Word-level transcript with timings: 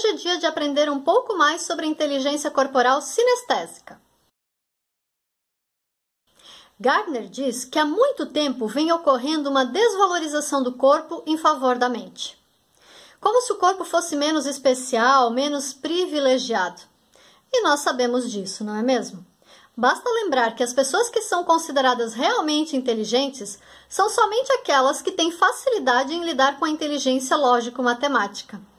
hoje 0.00 0.08
é 0.08 0.12
dia 0.14 0.38
de 0.38 0.46
aprender 0.46 0.90
um 0.90 1.00
pouco 1.00 1.36
mais 1.36 1.62
sobre 1.62 1.84
a 1.84 1.88
inteligência 1.88 2.50
corporal 2.50 3.02
sinestésica. 3.02 4.00
Gardner 6.78 7.28
diz 7.28 7.66
que 7.66 7.78
há 7.78 7.84
muito 7.84 8.24
tempo 8.24 8.66
vem 8.66 8.90
ocorrendo 8.90 9.50
uma 9.50 9.66
desvalorização 9.66 10.62
do 10.62 10.72
corpo 10.72 11.22
em 11.26 11.36
favor 11.36 11.76
da 11.76 11.90
mente. 11.90 12.40
Como 13.20 13.42
se 13.42 13.52
o 13.52 13.56
corpo 13.56 13.84
fosse 13.84 14.16
menos 14.16 14.46
especial, 14.46 15.30
menos 15.30 15.74
privilegiado. 15.74 16.80
E 17.52 17.62
nós 17.62 17.80
sabemos 17.80 18.30
disso, 18.30 18.64
não 18.64 18.76
é 18.76 18.82
mesmo? 18.82 19.26
Basta 19.76 20.08
lembrar 20.08 20.56
que 20.56 20.62
as 20.62 20.72
pessoas 20.72 21.10
que 21.10 21.20
são 21.20 21.44
consideradas 21.44 22.14
realmente 22.14 22.74
inteligentes 22.74 23.58
são 23.86 24.08
somente 24.08 24.50
aquelas 24.52 25.02
que 25.02 25.12
têm 25.12 25.30
facilidade 25.30 26.14
em 26.14 26.24
lidar 26.24 26.58
com 26.58 26.64
a 26.64 26.70
inteligência 26.70 27.36
lógico-matemática. 27.36 28.69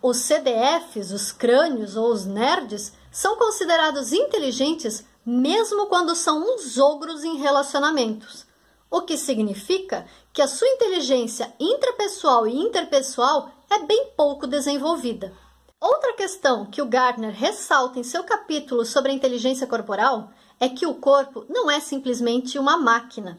Os 0.00 0.18
CDFs, 0.18 1.10
os 1.10 1.32
crânios 1.32 1.96
ou 1.96 2.12
os 2.12 2.24
nerds 2.24 2.92
são 3.10 3.36
considerados 3.36 4.12
inteligentes 4.12 5.04
mesmo 5.26 5.86
quando 5.88 6.14
são 6.14 6.40
uns 6.40 6.78
ogros 6.78 7.22
em 7.22 7.36
relacionamentos, 7.36 8.46
o 8.90 9.02
que 9.02 9.16
significa 9.16 10.06
que 10.32 10.40
a 10.40 10.48
sua 10.48 10.68
inteligência 10.68 11.52
intrapessoal 11.60 12.46
e 12.46 12.56
interpessoal 12.56 13.50
é 13.68 13.80
bem 13.80 14.12
pouco 14.16 14.46
desenvolvida. 14.46 15.34
Outra 15.80 16.14
questão 16.14 16.64
que 16.64 16.80
o 16.80 16.86
Gardner 16.86 17.34
ressalta 17.34 17.98
em 17.98 18.02
seu 18.02 18.24
capítulo 18.24 18.86
sobre 18.86 19.12
a 19.12 19.14
inteligência 19.14 19.66
corporal 19.66 20.30
é 20.58 20.68
que 20.68 20.86
o 20.86 20.94
corpo 20.94 21.44
não 21.48 21.70
é 21.70 21.78
simplesmente 21.78 22.58
uma 22.58 22.78
máquina. 22.78 23.38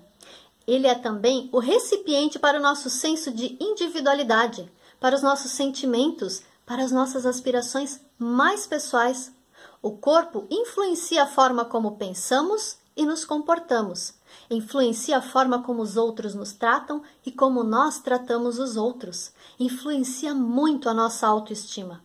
Ele 0.68 0.86
é 0.86 0.94
também 0.94 1.50
o 1.52 1.58
recipiente 1.58 2.38
para 2.38 2.60
o 2.60 2.62
nosso 2.62 2.90
senso 2.90 3.32
de 3.32 3.58
individualidade, 3.60 4.72
para 5.00 5.16
os 5.16 5.24
nossos 5.24 5.52
sentimentos 5.52 6.44
para 6.70 6.84
as 6.84 6.92
nossas 6.92 7.26
aspirações 7.26 8.00
mais 8.20 8.68
pessoais. 8.68 9.34
O 9.82 9.94
corpo 9.94 10.46
influencia 10.52 11.24
a 11.24 11.26
forma 11.26 11.66
como 11.66 11.98
pensamos 11.98 12.78
e 12.96 13.08
nos 13.08 13.26
comportamos, 13.26 14.14
influencia 14.52 15.18
a 15.18 15.22
forma 15.22 15.64
como 15.64 15.82
os 15.82 15.98
outros 15.98 16.36
nos 16.36 16.54
tratam 16.54 17.02
e 17.26 17.32
como 17.32 17.64
nós 17.64 17.98
tratamos 17.98 18.60
os 18.60 18.78
outros, 18.78 19.32
influencia 19.60 20.36
muito 20.36 20.88
a 20.88 20.94
nossa 20.94 21.26
autoestima. 21.26 22.04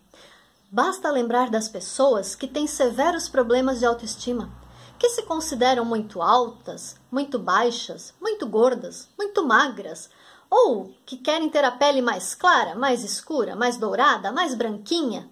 Basta 0.70 1.10
lembrar 1.10 1.50
das 1.50 1.68
pessoas 1.68 2.34
que 2.34 2.48
têm 2.48 2.66
severos 2.66 3.28
problemas 3.28 3.80
de 3.80 3.84
autoestima, 3.84 4.50
que 4.98 5.10
se 5.10 5.24
consideram 5.24 5.84
muito 5.84 6.22
altas, 6.22 6.96
muito 7.12 7.38
baixas, 7.38 8.14
muito 8.18 8.46
gordas, 8.46 9.10
muito 9.18 9.46
magras, 9.46 10.08
ou 10.50 10.94
que 11.04 11.16
querem 11.16 11.48
ter 11.48 11.64
a 11.64 11.70
pele 11.70 12.00
mais 12.00 12.34
clara, 12.34 12.74
mais 12.74 13.02
escura, 13.02 13.56
mais 13.56 13.76
dourada, 13.76 14.32
mais 14.32 14.54
branquinha? 14.54 15.30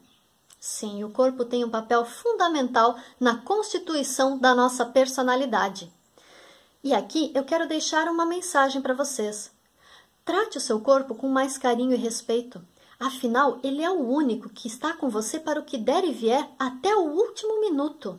Sim, 0.60 1.02
o 1.02 1.10
corpo 1.10 1.44
tem 1.44 1.64
um 1.64 1.70
papel 1.70 2.04
fundamental 2.04 2.96
na 3.18 3.36
constituição 3.38 4.38
da 4.38 4.54
nossa 4.54 4.86
personalidade. 4.86 5.92
E 6.84 6.94
aqui 6.94 7.32
eu 7.34 7.44
quero 7.44 7.68
deixar 7.68 8.08
uma 8.08 8.24
mensagem 8.24 8.80
para 8.80 8.94
vocês. 8.94 9.50
Trate 10.24 10.58
o 10.58 10.60
seu 10.60 10.80
corpo 10.80 11.14
com 11.14 11.28
mais 11.28 11.58
carinho 11.58 11.92
e 11.92 11.96
respeito. 11.96 12.60
Afinal, 12.98 13.58
ele 13.64 13.82
é 13.82 13.90
o 13.90 14.08
único 14.08 14.48
que 14.48 14.68
está 14.68 14.92
com 14.92 15.08
você 15.08 15.40
para 15.40 15.58
o 15.58 15.64
que 15.64 15.76
der 15.76 16.04
e 16.04 16.12
vier 16.12 16.48
até 16.56 16.94
o 16.94 17.10
último 17.10 17.60
minuto. 17.60 18.18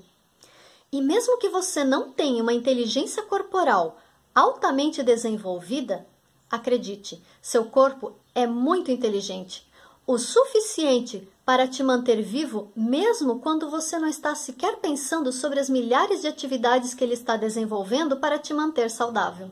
E 0.91 1.01
mesmo 1.01 1.37
que 1.37 1.47
você 1.47 1.85
não 1.85 2.11
tenha 2.11 2.43
uma 2.43 2.53
inteligência 2.53 3.23
corporal 3.23 3.97
altamente 4.35 5.01
desenvolvida, 5.01 6.05
Acredite, 6.53 7.19
seu 7.41 7.65
corpo 7.65 8.13
é 8.35 8.45
muito 8.45 8.91
inteligente, 8.91 9.67
o 10.05 10.19
suficiente 10.19 11.27
para 11.43 11.67
te 11.67 11.81
manter 11.81 12.21
vivo 12.21 12.71
mesmo 12.75 13.39
quando 13.39 13.71
você 13.71 13.97
não 13.97 14.07
está 14.07 14.35
sequer 14.35 14.75
pensando 14.75 15.31
sobre 15.31 15.59
as 15.59 15.67
milhares 15.67 16.21
de 16.21 16.27
atividades 16.27 16.93
que 16.93 17.03
ele 17.03 17.15
está 17.15 17.35
desenvolvendo 17.37 18.17
para 18.17 18.37
te 18.37 18.53
manter 18.53 18.91
saudável. 18.91 19.49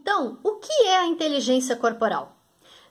Então, 0.00 0.38
o 0.42 0.52
que 0.52 0.72
é 0.84 1.00
a 1.00 1.06
inteligência 1.06 1.76
corporal? 1.76 2.34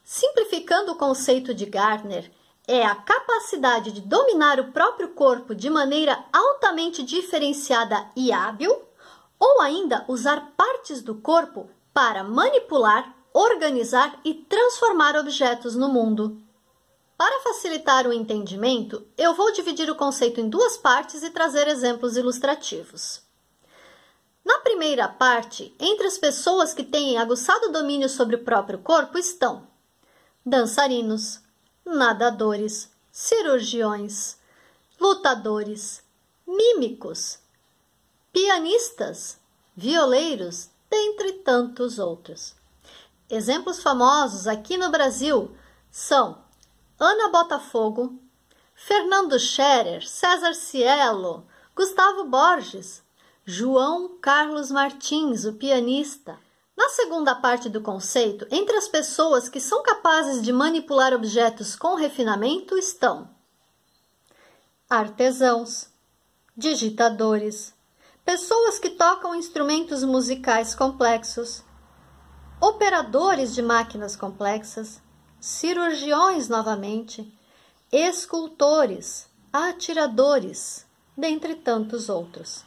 Simplificando 0.04 0.92
o 0.92 0.96
conceito 0.96 1.52
de 1.52 1.66
Gardner, 1.66 2.32
é 2.68 2.86
a 2.86 2.94
capacidade 2.94 3.92
de 3.92 4.02
dominar 4.02 4.60
o 4.60 4.72
próprio 4.72 5.10
corpo 5.16 5.56
de 5.56 5.68
maneira 5.68 6.24
altamente 6.32 7.02
diferenciada 7.02 8.06
e 8.16 8.32
hábil, 8.32 8.84
ou 9.40 9.62
ainda 9.62 10.06
usar 10.08 10.54
partes 10.56 11.02
do 11.02 11.16
corpo 11.16 11.68
para 11.96 12.26
manipular, 12.26 13.15
organizar 13.38 14.18
e 14.24 14.34
transformar 14.34 15.18
objetos 15.18 15.76
no 15.76 15.90
mundo. 15.90 16.42
Para 17.18 17.42
facilitar 17.42 18.08
o 18.08 18.14
entendimento, 18.14 19.06
eu 19.18 19.34
vou 19.34 19.52
dividir 19.52 19.90
o 19.90 19.96
conceito 19.96 20.40
em 20.40 20.48
duas 20.48 20.78
partes 20.78 21.22
e 21.22 21.30
trazer 21.30 21.68
exemplos 21.68 22.16
ilustrativos. 22.16 23.22
Na 24.44 24.60
primeira 24.60 25.10
parte, 25.10 25.76
entre 25.78 26.08
as 26.08 26.18
pessoas 26.18 26.74
que 26.74 26.84
têm 26.84 27.18
aguçado 27.18 27.74
domínio 27.74 28.08
sobre 28.08 28.38
o 28.38 28.44
próprio 28.44 28.80
corpo 28.80 29.18
estão 29.18 29.68
dançarinos, 30.46 31.42
nadadores, 31.86 32.90
cirurgiões, 33.12 34.38
lutadores, 34.98 36.02
mímicos, 36.48 37.40
pianistas, 38.32 39.38
violeiros, 39.76 40.70
dentre 40.90 41.34
tantos 41.34 42.00
outros. 42.00 42.56
Exemplos 43.30 43.82
famosos 43.82 44.48
aqui 44.48 44.78
no 44.78 44.92
Brasil 44.92 45.56
são 45.90 46.44
Ana 47.00 47.30
Botafogo, 47.30 48.20
Fernando 48.76 49.40
Scherer, 49.40 50.08
César 50.08 50.54
Cielo, 50.54 51.48
Gustavo 51.76 52.26
Borges, 52.26 53.02
João 53.44 54.18
Carlos 54.22 54.70
Martins, 54.70 55.46
o 55.46 55.54
pianista. 55.54 56.38
Na 56.78 56.90
segunda 56.90 57.34
parte 57.34 57.68
do 57.70 57.82
conceito, 57.82 58.46
entre 58.52 58.76
as 58.76 58.88
pessoas 58.88 59.50
que 59.50 59.60
são 59.60 59.82
capazes 59.82 60.42
de 60.44 60.54
manipular 60.54 61.14
objetos 61.14 61.76
com 61.76 61.96
refinamento 61.96 62.78
estão 62.78 63.30
artesãos, 64.90 65.90
digitadores, 66.56 67.74
pessoas 68.24 68.78
que 68.78 68.92
tocam 68.92 69.34
instrumentos 69.34 70.04
musicais 70.04 70.76
complexos, 70.76 71.64
operadores 72.60 73.54
de 73.54 73.62
máquinas 73.62 74.16
complexas, 74.16 75.02
cirurgiões 75.40 76.48
novamente, 76.50 77.32
escultores, 77.92 79.28
atiradores, 79.52 80.86
dentre 81.18 81.56
tantos 81.56 82.10
outros. 82.10 82.64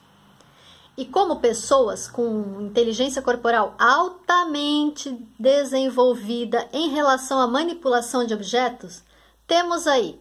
E 0.97 1.05
como 1.05 1.41
pessoas 1.41 2.09
com 2.09 2.61
inteligência 2.61 3.23
corporal 3.23 3.75
altamente 3.79 5.11
desenvolvida 5.39 6.69
em 6.73 6.89
relação 6.91 7.41
à 7.41 7.47
manipulação 7.47 8.27
de 8.27 8.35
objetos, 8.35 9.03
temos 9.47 9.87
aí 9.87 10.21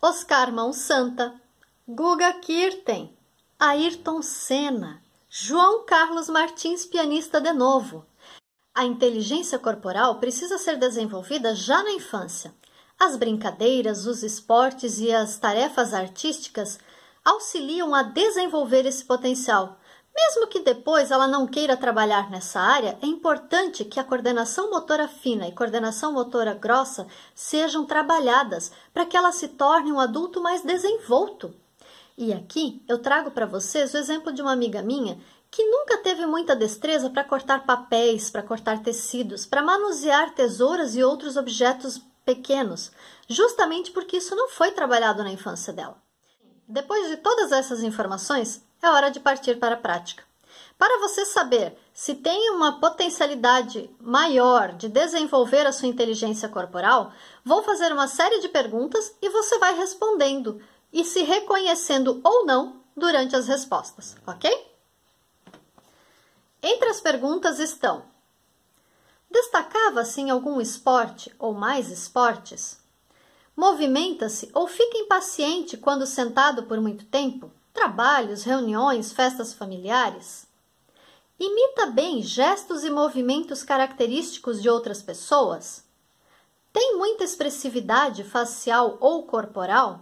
Oscar 0.00 0.52
Mão 0.52 0.72
Santa, 0.72 1.34
Guga 1.88 2.32
Kirten, 2.34 3.16
Ayrton 3.58 4.20
Senna, 4.20 5.02
João 5.30 5.84
Carlos 5.86 6.28
Martins, 6.28 6.84
pianista 6.84 7.40
de 7.40 7.52
novo, 7.52 8.04
a 8.76 8.84
inteligência 8.84 9.58
corporal 9.58 10.16
precisa 10.16 10.58
ser 10.58 10.76
desenvolvida 10.76 11.54
já 11.54 11.82
na 11.82 11.92
infância. 11.92 12.54
As 13.00 13.16
brincadeiras, 13.16 14.04
os 14.04 14.22
esportes 14.22 14.98
e 14.98 15.10
as 15.10 15.38
tarefas 15.38 15.94
artísticas 15.94 16.78
auxiliam 17.24 17.94
a 17.94 18.02
desenvolver 18.02 18.84
esse 18.84 19.02
potencial. 19.02 19.78
Mesmo 20.14 20.46
que 20.46 20.60
depois 20.60 21.10
ela 21.10 21.26
não 21.26 21.46
queira 21.46 21.74
trabalhar 21.74 22.30
nessa 22.30 22.60
área, 22.60 22.98
é 23.00 23.06
importante 23.06 23.82
que 23.82 23.98
a 23.98 24.04
coordenação 24.04 24.70
motora 24.70 25.08
fina 25.08 25.48
e 25.48 25.52
coordenação 25.52 26.12
motora 26.12 26.52
grossa 26.52 27.06
sejam 27.34 27.86
trabalhadas 27.86 28.70
para 28.92 29.06
que 29.06 29.16
ela 29.16 29.32
se 29.32 29.48
torne 29.48 29.90
um 29.90 29.98
adulto 29.98 30.42
mais 30.42 30.62
desenvolto. 30.62 31.54
E 32.18 32.32
aqui 32.32 32.82
eu 32.88 32.98
trago 32.98 33.30
para 33.30 33.44
vocês 33.44 33.92
o 33.92 33.98
exemplo 33.98 34.32
de 34.32 34.40
uma 34.40 34.52
amiga 34.52 34.80
minha 34.80 35.20
que 35.50 35.62
nunca 35.64 35.98
teve 35.98 36.24
muita 36.26 36.56
destreza 36.56 37.10
para 37.10 37.22
cortar 37.22 37.66
papéis, 37.66 38.30
para 38.30 38.42
cortar 38.42 38.82
tecidos, 38.82 39.44
para 39.44 39.62
manusear 39.62 40.34
tesouras 40.34 40.96
e 40.96 41.04
outros 41.04 41.36
objetos 41.36 42.00
pequenos, 42.24 42.90
justamente 43.28 43.90
porque 43.90 44.16
isso 44.16 44.34
não 44.34 44.48
foi 44.48 44.72
trabalhado 44.72 45.22
na 45.22 45.30
infância 45.30 45.72
dela. 45.72 45.96
Depois 46.66 47.08
de 47.08 47.18
todas 47.18 47.52
essas 47.52 47.82
informações, 47.82 48.64
é 48.82 48.88
hora 48.88 49.10
de 49.10 49.20
partir 49.20 49.58
para 49.58 49.74
a 49.74 49.78
prática. 49.78 50.24
Para 50.78 50.98
você 51.00 51.24
saber 51.24 51.78
se 51.92 52.14
tem 52.14 52.50
uma 52.50 52.80
potencialidade 52.80 53.88
maior 54.00 54.72
de 54.72 54.88
desenvolver 54.88 55.66
a 55.66 55.72
sua 55.72 55.88
inteligência 55.88 56.48
corporal, 56.48 57.12
vou 57.44 57.62
fazer 57.62 57.92
uma 57.92 58.08
série 58.08 58.40
de 58.40 58.48
perguntas 58.48 59.14
e 59.22 59.28
você 59.30 59.58
vai 59.58 59.74
respondendo 59.74 60.60
e 60.92 61.04
se 61.04 61.22
reconhecendo 61.22 62.20
ou 62.24 62.46
não 62.46 62.80
durante 62.96 63.36
as 63.36 63.46
respostas, 63.46 64.16
ok? 64.26 64.50
Entre 66.62 66.88
as 66.88 67.00
perguntas 67.00 67.58
estão: 67.58 68.04
Destacava-se 69.30 70.20
em 70.20 70.30
algum 70.30 70.60
esporte 70.60 71.34
ou 71.38 71.52
mais 71.52 71.90
esportes? 71.90 72.78
Movimenta-se 73.56 74.50
ou 74.52 74.66
fica 74.66 74.98
impaciente 74.98 75.76
quando 75.76 76.06
sentado 76.06 76.64
por 76.64 76.80
muito 76.80 77.04
tempo? 77.06 77.50
Trabalhos, 77.72 78.44
reuniões, 78.44 79.12
festas 79.12 79.52
familiares? 79.52 80.46
Imita 81.38 81.86
bem 81.86 82.22
gestos 82.22 82.82
e 82.82 82.90
movimentos 82.90 83.62
característicos 83.62 84.62
de 84.62 84.70
outras 84.70 85.02
pessoas? 85.02 85.84
Tem 86.72 86.96
muita 86.96 87.24
expressividade 87.24 88.24
facial 88.24 88.96
ou 89.00 89.24
corporal? 89.24 90.00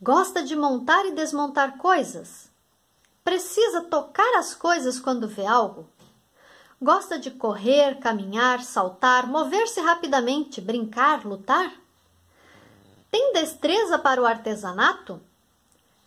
Gosta 0.00 0.42
de 0.42 0.54
montar 0.54 1.06
e 1.06 1.12
desmontar 1.12 1.78
coisas? 1.78 2.50
Precisa 3.24 3.80
tocar 3.80 4.38
as 4.38 4.54
coisas 4.54 5.00
quando 5.00 5.26
vê 5.26 5.46
algo? 5.46 5.88
Gosta 6.80 7.18
de 7.18 7.30
correr, 7.30 7.98
caminhar, 7.98 8.62
saltar, 8.62 9.26
mover-se 9.26 9.80
rapidamente, 9.80 10.60
brincar, 10.60 11.24
lutar? 11.24 11.72
Tem 13.10 13.32
destreza 13.32 13.98
para 13.98 14.20
o 14.20 14.26
artesanato? 14.26 15.18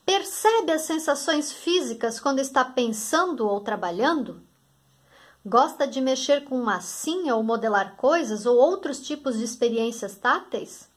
Percebe 0.06 0.72
as 0.72 0.84
sensações 0.84 1.52
físicas 1.52 2.20
quando 2.20 2.38
está 2.38 2.64
pensando 2.64 3.48
ou 3.48 3.60
trabalhando? 3.60 4.40
Gosta 5.44 5.88
de 5.88 6.00
mexer 6.00 6.46
com 6.46 6.62
massinha 6.62 7.36
ou 7.36 7.42
modelar 7.42 7.96
coisas 7.96 8.46
ou 8.46 8.56
outros 8.56 9.02
tipos 9.02 9.36
de 9.36 9.44
experiências 9.44 10.16
táteis? 10.16 10.88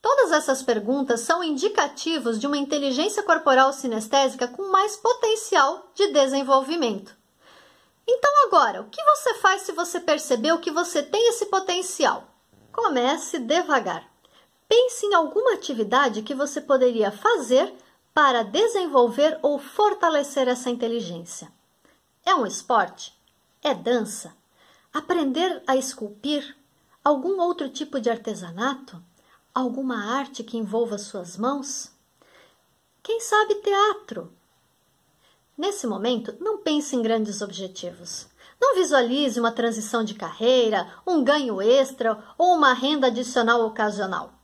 Todas 0.00 0.32
essas 0.32 0.62
perguntas 0.62 1.20
são 1.20 1.42
indicativos 1.42 2.38
de 2.38 2.46
uma 2.46 2.56
inteligência 2.56 3.22
corporal 3.22 3.72
sinestésica 3.72 4.46
com 4.46 4.70
mais 4.70 4.96
potencial 4.96 5.90
de 5.94 6.12
desenvolvimento. 6.12 7.16
Então, 8.06 8.30
agora, 8.46 8.82
o 8.82 8.88
que 8.88 9.02
você 9.02 9.34
faz 9.34 9.62
se 9.62 9.72
você 9.72 9.98
percebeu 9.98 10.58
que 10.58 10.70
você 10.70 11.02
tem 11.02 11.28
esse 11.28 11.46
potencial? 11.46 12.24
Comece 12.72 13.38
devagar. 13.38 14.08
Pense 14.68 15.06
em 15.06 15.14
alguma 15.14 15.54
atividade 15.54 16.22
que 16.22 16.34
você 16.34 16.60
poderia 16.60 17.10
fazer 17.10 17.74
para 18.14 18.42
desenvolver 18.42 19.38
ou 19.42 19.58
fortalecer 19.58 20.48
essa 20.48 20.70
inteligência. 20.70 21.52
É 22.24 22.34
um 22.34 22.46
esporte? 22.46 23.12
É 23.62 23.74
dança? 23.74 24.34
Aprender 24.92 25.62
a 25.66 25.76
esculpir? 25.76 26.56
Algum 27.04 27.40
outro 27.40 27.68
tipo 27.68 28.00
de 28.00 28.08
artesanato? 28.10 29.02
Alguma 29.56 29.96
arte 30.18 30.44
que 30.44 30.58
envolva 30.58 30.98
suas 30.98 31.38
mãos? 31.38 31.90
Quem 33.02 33.20
sabe 33.20 33.54
teatro? 33.54 34.30
Nesse 35.56 35.86
momento, 35.86 36.36
não 36.38 36.58
pense 36.58 36.94
em 36.94 37.00
grandes 37.00 37.40
objetivos. 37.40 38.28
Não 38.60 38.74
visualize 38.74 39.40
uma 39.40 39.50
transição 39.50 40.04
de 40.04 40.12
carreira, 40.12 40.86
um 41.06 41.24
ganho 41.24 41.62
extra 41.62 42.22
ou 42.36 42.54
uma 42.54 42.74
renda 42.74 43.06
adicional 43.06 43.64
ocasional. 43.64 44.34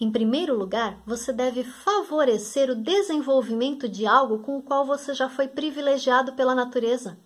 Em 0.00 0.12
primeiro 0.12 0.56
lugar, 0.56 1.02
você 1.04 1.32
deve 1.32 1.64
favorecer 1.64 2.70
o 2.70 2.76
desenvolvimento 2.76 3.88
de 3.88 4.06
algo 4.06 4.38
com 4.38 4.56
o 4.56 4.62
qual 4.62 4.84
você 4.86 5.12
já 5.12 5.28
foi 5.28 5.48
privilegiado 5.48 6.34
pela 6.34 6.54
natureza. 6.54 7.18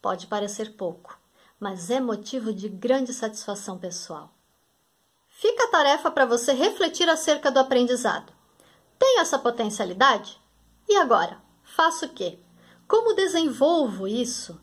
Pode 0.00 0.26
parecer 0.26 0.72
pouco, 0.78 1.20
mas 1.60 1.90
é 1.90 2.00
motivo 2.00 2.54
de 2.54 2.70
grande 2.70 3.12
satisfação 3.12 3.76
pessoal. 3.76 4.32
Fica 5.40 5.66
a 5.66 5.68
tarefa 5.68 6.10
para 6.10 6.26
você 6.26 6.52
refletir 6.52 7.08
acerca 7.08 7.48
do 7.48 7.60
aprendizado. 7.60 8.32
Tenho 8.98 9.20
essa 9.20 9.38
potencialidade? 9.38 10.36
E 10.88 10.96
agora? 10.96 11.40
Faço 11.62 12.06
o 12.06 12.08
quê? 12.08 12.40
Como 12.88 13.14
desenvolvo 13.14 14.08
isso? 14.08 14.60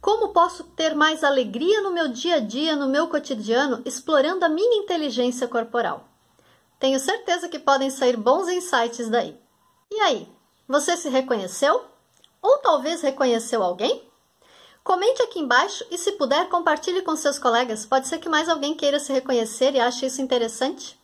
Como 0.00 0.30
posso 0.30 0.64
ter 0.64 0.94
mais 0.94 1.22
alegria 1.22 1.82
no 1.82 1.92
meu 1.92 2.08
dia 2.08 2.36
a 2.36 2.38
dia, 2.38 2.74
no 2.74 2.88
meu 2.88 3.08
cotidiano, 3.08 3.82
explorando 3.84 4.42
a 4.42 4.48
minha 4.48 4.78
inteligência 4.78 5.46
corporal? 5.46 6.08
Tenho 6.80 6.98
certeza 6.98 7.46
que 7.46 7.58
podem 7.58 7.90
sair 7.90 8.16
bons 8.16 8.48
insights 8.48 9.10
daí. 9.10 9.38
E 9.90 10.00
aí, 10.00 10.26
você 10.66 10.96
se 10.96 11.10
reconheceu? 11.10 11.84
Ou 12.40 12.56
talvez 12.60 13.02
reconheceu 13.02 13.62
alguém? 13.62 14.05
Comente 14.86 15.20
aqui 15.20 15.40
embaixo 15.40 15.84
e, 15.90 15.98
se 15.98 16.12
puder, 16.12 16.48
compartilhe 16.48 17.02
com 17.02 17.16
seus 17.16 17.40
colegas. 17.40 17.84
Pode 17.84 18.06
ser 18.06 18.20
que 18.20 18.28
mais 18.28 18.48
alguém 18.48 18.72
queira 18.72 19.00
se 19.00 19.12
reconhecer 19.12 19.74
e 19.74 19.80
ache 19.80 20.06
isso 20.06 20.22
interessante. 20.22 20.96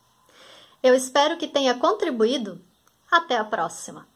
Eu 0.81 0.95
espero 0.95 1.35
que 1.35 1.49
tenha 1.49 1.73
contribuído. 1.73 2.61
Até 3.11 3.35
a 3.35 3.43
próxima! 3.43 4.07